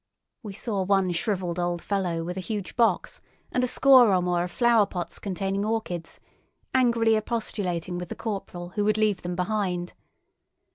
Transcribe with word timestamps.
We 0.41 0.53
saw 0.53 0.81
one 0.81 1.11
shrivelled 1.11 1.59
old 1.59 1.79
fellow 1.79 2.23
with 2.23 2.35
a 2.35 2.39
huge 2.39 2.75
box 2.75 3.21
and 3.51 3.63
a 3.63 3.67
score 3.67 4.11
or 4.15 4.19
more 4.23 4.43
of 4.45 4.49
flower 4.49 4.87
pots 4.87 5.19
containing 5.19 5.63
orchids, 5.63 6.19
angrily 6.73 7.15
expostulating 7.15 7.99
with 7.99 8.09
the 8.09 8.15
corporal 8.15 8.69
who 8.69 8.83
would 8.83 8.97
leave 8.97 9.21
them 9.21 9.35
behind. 9.35 9.93